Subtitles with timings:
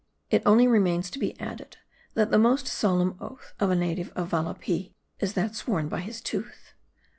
[0.31, 1.77] It only remains to be added,
[2.15, 6.21] that the most solemn oath of a native of Valapee is that sworn by his
[6.21, 6.73] tooth.